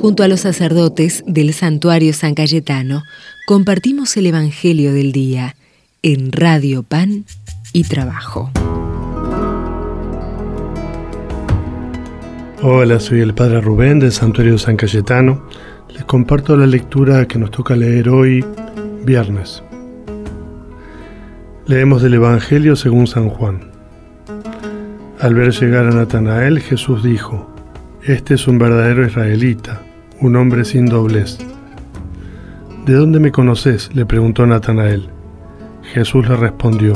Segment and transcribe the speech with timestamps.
[0.00, 3.02] Junto a los sacerdotes del santuario San Cayetano,
[3.48, 5.56] compartimos el Evangelio del Día
[6.02, 7.24] en Radio Pan
[7.72, 8.52] y Trabajo.
[12.62, 15.42] Hola, soy el Padre Rubén del Santuario San Cayetano.
[15.92, 18.44] Les comparto la lectura que nos toca leer hoy,
[19.04, 19.64] viernes.
[21.66, 23.72] Leemos del Evangelio según San Juan.
[25.18, 27.52] Al ver llegar a Natanael, Jesús dijo,
[28.04, 29.82] Este es un verdadero israelita,
[30.20, 31.38] un hombre sin doblez.
[32.86, 33.94] ¿De dónde me conoces?
[33.94, 35.10] le preguntó Natanael.
[35.82, 36.94] Jesús le respondió,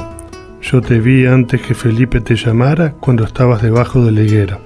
[0.60, 4.58] Yo te vi antes que Felipe te llamara cuando estabas debajo de la higuera.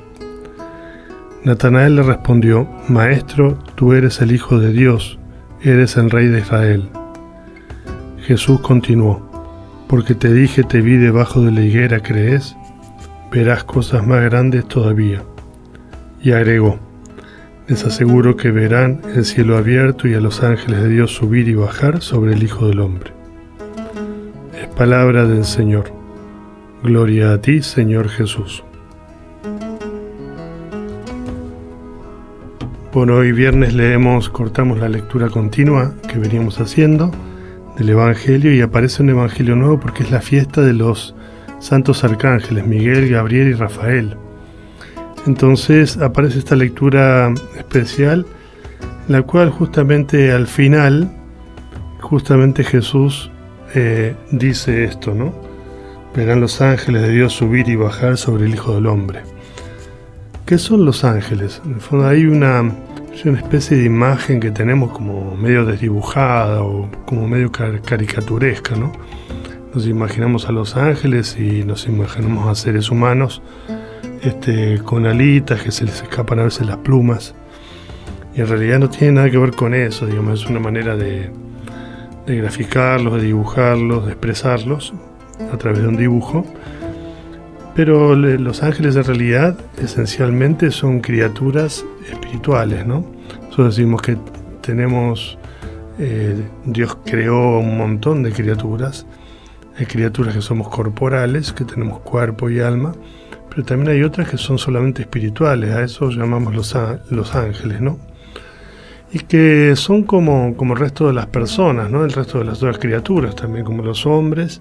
[1.45, 5.19] Natanael le respondió, Maestro, tú eres el Hijo de Dios,
[5.63, 6.89] eres el Rey de Israel.
[8.21, 9.31] Jesús continuó,
[9.87, 12.57] Porque te dije te vi debajo de la higuera, ¿crees?
[13.31, 15.23] Verás cosas más grandes todavía.
[16.23, 16.79] Y agregó,
[17.69, 21.55] Les aseguro que verán el cielo abierto y a los ángeles de Dios subir y
[21.55, 23.11] bajar sobre el Hijo del Hombre.
[24.57, 25.93] Es palabra del Señor.
[26.85, 28.63] Gloria a ti, Señor Jesús.
[32.93, 37.11] Bueno, hoy viernes leemos, cortamos la lectura continua que veníamos haciendo
[37.77, 41.17] del Evangelio y aparece un Evangelio nuevo porque es la fiesta de los
[41.59, 44.17] santos arcángeles, Miguel, Gabriel y Rafael.
[45.27, 48.25] Entonces aparece esta lectura especial,
[49.09, 51.11] la cual justamente al final,
[52.01, 53.31] justamente Jesús
[53.75, 55.35] eh, dice esto, ¿no?
[56.15, 59.23] Verán los ángeles de Dios subir y bajar sobre el Hijo del Hombre.
[60.47, 61.61] ¿Qué son los ángeles?
[61.65, 66.89] En el fondo hay una, una especie de imagen que tenemos como medio desdibujada o
[67.05, 68.93] como medio caricaturesca, ¿no?
[69.75, 73.43] Nos imaginamos a los ángeles y nos imaginamos a seres humanos
[74.27, 77.35] este, con alitas que se les escapan a veces las plumas.
[78.35, 81.31] Y en realidad no tiene nada que ver con eso, digamos, es una manera de,
[82.27, 84.93] graficarlos, de dibujarlos, de expresarlos
[85.53, 86.45] a través de un dibujo
[87.77, 93.05] pero los ángeles en realidad esencialmente son criaturas espirituales, ¿no?
[93.43, 94.17] Nosotros decimos que
[94.63, 95.37] tenemos,
[95.99, 99.07] eh, Dios creó un montón de criaturas.
[99.79, 102.95] Hay criaturas que somos corporales, que tenemos cuerpo y alma,
[103.57, 106.77] pero también hay otras que son solamente espirituales, a eso llamamos los,
[107.09, 107.99] los ángeles, ¿no?
[109.11, 112.05] Y que son como, como el resto de las personas, ¿no?
[112.05, 114.61] El resto de las otras criaturas, también como los hombres,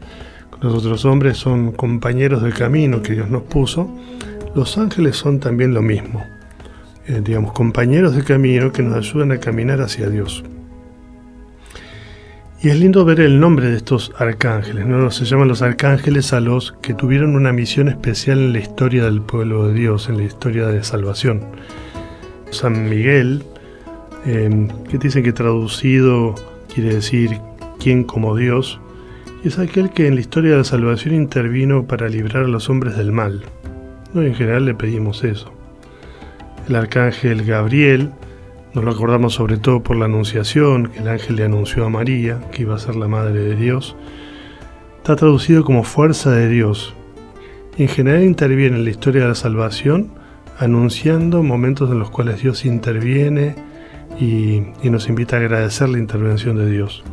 [0.62, 3.94] los otros hombres son compañeros del camino que Dios nos puso.
[4.56, 6.24] Los ángeles son también lo mismo.
[7.06, 10.42] Eh, digamos, compañeros de camino que nos ayudan a caminar hacia Dios.
[12.66, 15.12] Y es lindo ver el nombre de estos arcángeles, ¿no?
[15.12, 19.22] Se llaman los arcángeles a los que tuvieron una misión especial en la historia del
[19.22, 21.44] pueblo de Dios, en la historia de salvación.
[22.50, 23.44] San Miguel,
[24.26, 26.34] eh, que dicen que traducido
[26.74, 27.38] quiere decir
[27.80, 28.80] quién como Dios,
[29.44, 32.98] es aquel que en la historia de la salvación intervino para librar a los hombres
[32.98, 33.44] del mal.
[34.16, 35.54] No, en general le pedimos eso.
[36.68, 38.10] El arcángel Gabriel,
[38.76, 42.42] nos lo acordamos sobre todo por la anunciación que el ángel le anunció a María,
[42.52, 43.96] que iba a ser la madre de Dios,
[44.98, 46.94] está traducido como fuerza de Dios.
[47.78, 50.12] En general interviene en la historia de la salvación
[50.60, 53.56] anunciando momentos en los cuales Dios interviene
[54.20, 57.04] y, y nos invita a agradecer la intervención de Dios.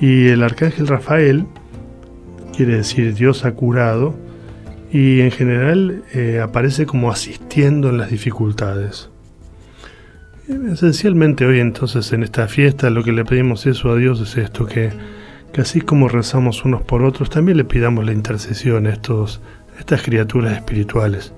[0.00, 1.46] Y el arcángel Rafael,
[2.54, 4.14] quiere decir Dios ha curado,
[4.92, 9.11] y en general eh, aparece como asistiendo en las dificultades.
[10.72, 14.66] Esencialmente hoy entonces en esta fiesta lo que le pedimos eso a Dios es esto,
[14.66, 14.90] que,
[15.52, 19.40] que así como rezamos unos por otros, también le pidamos la intercesión a estos,
[19.78, 21.32] estas criaturas espirituales.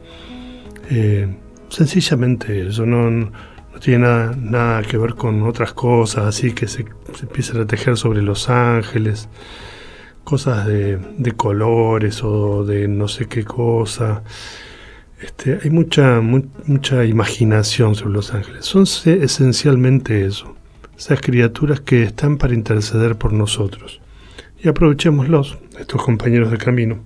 [0.91, 1.29] Eh,
[1.69, 3.31] sencillamente eso, no, no
[3.81, 6.85] tiene nada, que ver con otras cosas, así que se,
[7.23, 9.29] empiezan a tejer sobre los ángeles,
[10.23, 10.99] cosas de,
[11.37, 14.23] colores o de no sé qué cosa.
[15.25, 18.67] Este, hay mucha, mucha imaginación sobre los ángeles.
[18.67, 20.55] Son esencialmente eso,
[20.97, 24.01] esas criaturas que están para interceder por nosotros.
[24.63, 26.99] Y aprovechémoslos, estos compañeros de camino,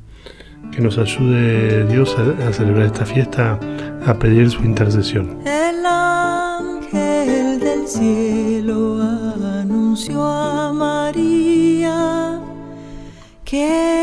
[0.73, 3.59] que nos ayude Dios a, a celebrar esta fiesta,
[4.05, 5.38] a pedir su intercesión
[7.88, 12.38] cielo anunció a María
[13.44, 13.98] que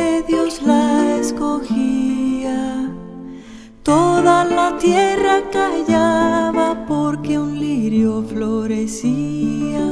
[4.49, 9.85] la tierra callaba porque un lirio florecía.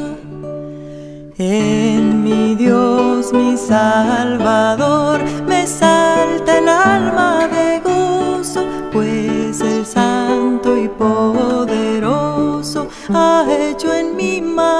[1.38, 10.88] En mi Dios, mi Salvador, me salta el alma de gozo, pues el Santo y
[10.88, 11.64] Poderoso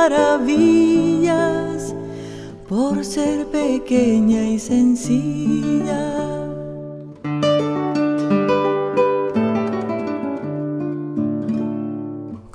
[0.04, 1.94] maravillas
[2.68, 6.43] por ser pequeña y sencilla.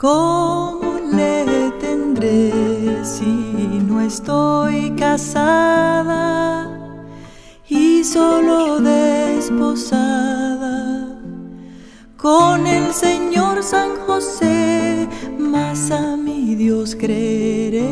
[0.00, 2.52] ¿Cómo le tendré
[3.04, 6.70] si no estoy casada
[7.68, 9.98] y solo desposada
[12.16, 15.08] con el Señor San José?
[15.36, 17.90] Más a mi Dios creeré.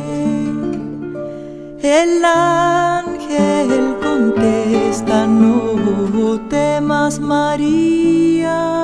[1.83, 8.76] El ángel contesta, no temas María,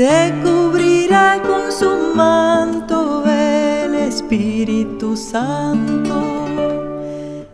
[0.00, 6.46] te cubrirá con su manto el Espíritu Santo.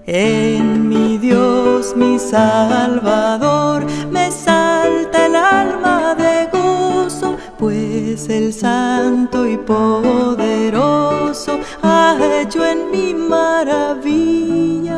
[0.07, 9.57] En mi Dios, mi Salvador, me salta el alma de gozo, pues el Santo y
[9.57, 14.95] poderoso ha hecho en mí maravillas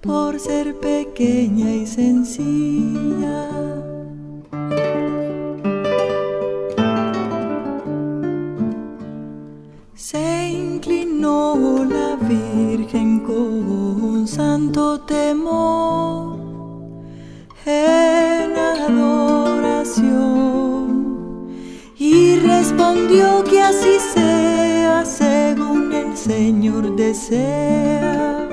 [0.00, 3.47] por ser pequeña y sencilla.
[26.68, 28.46] Desea.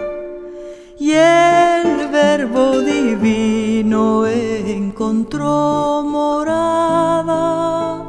[0.97, 8.01] Y el verbo divino encontró morada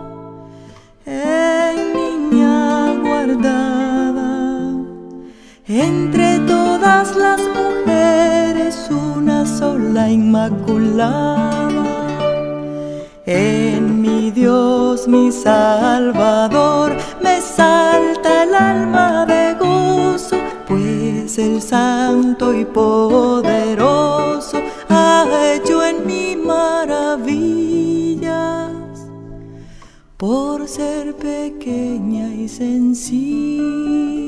[1.05, 4.73] en niña guardada
[5.67, 11.57] entre todas las mujeres una sola inmaculada.
[13.27, 16.97] En mi Dios, mi Salvador,
[21.39, 27.51] el Santo y poderoso ha hecho en mí maravillas
[30.17, 34.26] por ser pequeña y sencilla.